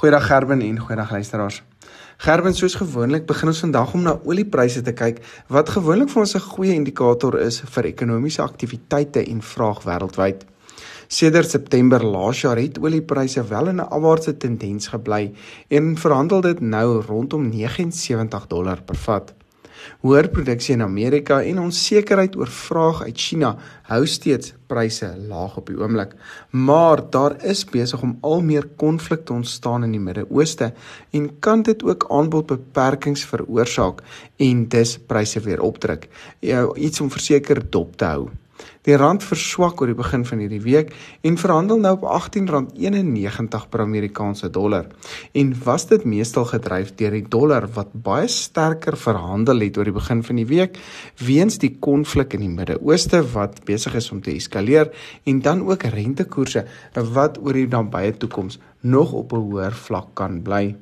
[0.00, 1.62] Goeiedag Gerben en goeiedag luisteraars.
[2.16, 5.18] Gerben, soos gewoonlik begin ons vandag om na oliepryse te kyk
[5.52, 10.46] wat gewoonlik vir ons 'n goeie indikator is vir ekonomiese aktiwiteite en vraag wêreldwyd.
[11.08, 15.32] Sedert September laas jaar het oliepryse wel in 'n afwaartse tendens gebly
[15.68, 19.34] en verhandel dit nou rondom 79 dollar per vat.
[20.00, 23.56] Hoër produksie in Amerika en onsekerheid oor vraag uit China
[23.90, 26.14] hou steeds pryse laag op die oomblik.
[26.50, 30.72] Maar daar is besig om al meer konflik te ontstaan in die Midde-Ooste
[31.10, 34.02] en kan dit ook aanbodbeperkings veroorsaak
[34.36, 36.08] en dus pryse weer opdruk.
[36.74, 38.28] Iets om verseker dop te hou.
[38.88, 40.92] Die rand verswak oor die begin van hierdie week
[41.26, 44.86] en verhandel nou op R18.91 per Amerikaanse dollar.
[45.36, 49.96] En was dit meestal gedryf deur die dollar wat baie sterker verhandel het oor die
[49.96, 50.78] begin van die week
[51.20, 54.92] weens die konflik in die Midde-Ooste wat besig is om te eskaleer
[55.24, 56.64] en dan ook rentekoerse
[57.14, 60.74] wat oor die nabye toekoms nog op 'n hoër vlak kan bly.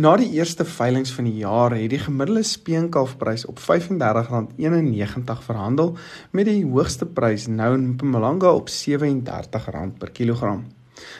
[0.00, 5.90] Na die eerste veilinge van die jaar het die gemiddelde speenkalfprys op R35.91 verhandel
[6.32, 10.62] met die hoogste prys nou in Mpumalanga op R37 per kilogram.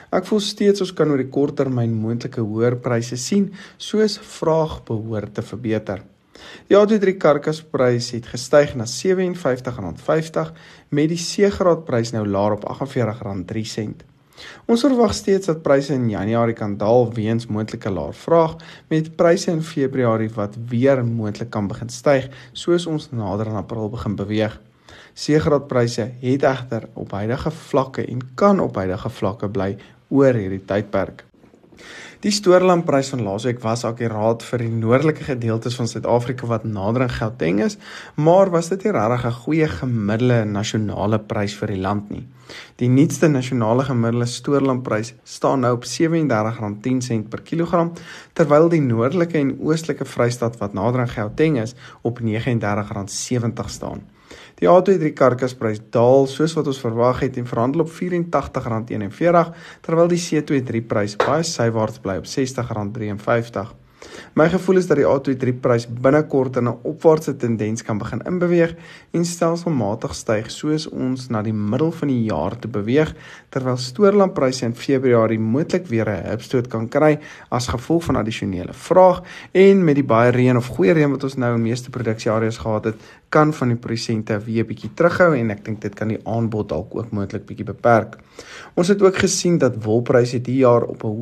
[0.09, 5.35] Ek voel steeds ons kan oor die korttermyn moontlike hoër pryse sien soos vraag behoort
[5.37, 6.01] te verbeter.
[6.71, 10.55] Die A23 karkasprys het gestyg na R57.50
[10.97, 14.12] met die C-graadprys nou laer op R48.03.
[14.67, 18.57] Ons verwag steeds dat pryse in Januarie kan daal weens moontlike laer vraag
[18.89, 23.91] met pryse in Februarie wat weer moontlik kan begin styg soos ons nader aan April
[23.93, 24.61] begin beweeg.
[25.15, 29.77] Seegraadpryse het egter op huidige vlakke en kan op huidige vlakke bly
[30.09, 31.27] oor hierdie tydperk.
[32.23, 37.17] Die stoorlandprys van laasweek was akuraat vir die noordelike gedeeltes van Suid-Afrika wat nader aan
[37.17, 37.79] Gauteng is,
[38.15, 42.25] maar was dit nie regtig 'n goeie gemiddelde nasionale prys vir die land nie.
[42.77, 47.93] Die nuutste nasionale gemiddelde stoorlandprys staan nou op R37.10 per kilogram,
[48.35, 54.03] terwyl die noordelike en oostelike Vrystaat wat nader aan Gauteng is, op R39.70 staan.
[54.61, 59.53] Die A23 karkasprys daal soos wat ons verwag het en verhandel op R84.41
[59.85, 63.82] terwyl die C23 prys baie sywaarts bly op R60.53.
[64.35, 68.75] My gevoel is dat die A23 prys binnekort in 'n opwaartse tendens kan begin inbeweeg
[69.11, 73.15] en stelselmatig styg soos ons na die middel van die jaar te beweeg
[73.49, 77.19] terwyl stoorlandpryse in Februarie moontlik weer 'n hupstoot kan kry
[77.51, 79.23] as gevolg van addisionele vraag
[79.53, 82.85] en met die baie reën of goeie reën wat ons nou in meeste produksieareas gehad
[82.85, 82.97] het,
[83.29, 86.95] kan van die prosente weer bietjie terughou en ek dink dit kan die aanbod dalk
[86.95, 88.19] ook moontlik bietjie beperk.
[88.75, 91.17] Ons het ook gesien dat wolpryse die jaar op 'n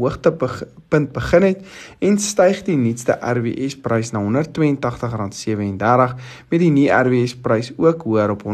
[0.90, 1.66] hoogtepunt begin het
[2.00, 4.24] en styg die nuutste RWS prys na R182.37
[6.50, 8.48] met die nuwe RWS prys ook hoër op R160.62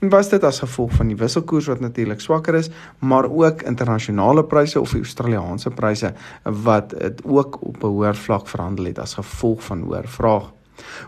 [0.00, 4.44] en was dit as gevolg van die wisselkoers wat natuurlik swakker is, maar ook internasionale
[4.44, 9.14] pryse of die Australiese pryse wat dit ook op 'n hoër vlak verhandel het as
[9.14, 10.55] gevolg van hoër vraag.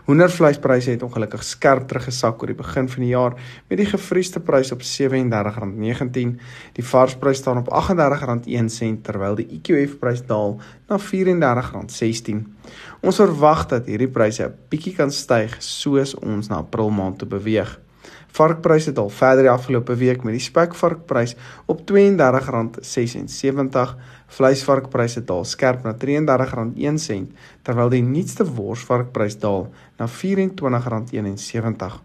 [0.05, 3.35] Hoendervleispryse het ongelukkig skerp teruggesak oor die begin van die jaar
[3.69, 6.35] met die gevriesde prys op R37.19.
[6.77, 10.57] Die varsprys staan op R38.01 terwyl die IQF prys daal
[10.89, 12.41] na R34.16.
[13.01, 17.27] Ons verwag dat hierdie pryse 'n bietjie kan styg soos ons na April maand toe
[17.27, 17.79] beweeg.
[18.39, 21.35] Varkpryse daal verder die afgelope week met die spekvarkprys
[21.71, 23.95] op R32.76.
[24.37, 27.25] Vleisvarkpryse daal skerp na R33.01
[27.65, 29.67] terwyl die nuutste worsvarkprys daal
[29.97, 31.99] na R24.71.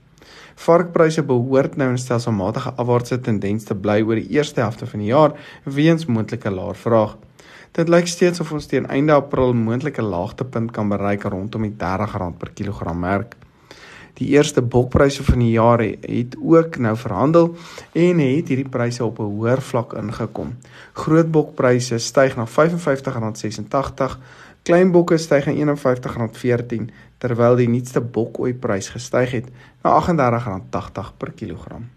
[0.65, 5.11] Varkpryse behoort nou in stelselmatige afwaartse tendens te bly oor die eerste helfte van die
[5.11, 5.33] jaar
[5.65, 7.17] weens moontlike laer vraag.
[7.75, 12.39] Dit lyk steeds of ons teen einde April moontlike laagtepunt kan bereik rondom die R30
[12.39, 13.35] per kilogram merk.
[14.15, 17.57] Die eerste bokpryse van die jaar het ook nou verhandel
[17.93, 20.55] en het hierdie pryse op 'n hoër vlak ingekom.
[20.93, 24.19] Groot bokpryse styg na R55.86,
[24.63, 29.49] klein bokke styg na R51.14 terwyl die nuutste bokooi prys gestyg het
[29.83, 31.91] na R38.80 per kilogram.